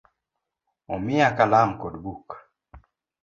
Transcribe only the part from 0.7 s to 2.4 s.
Omiya Kalam kod buk.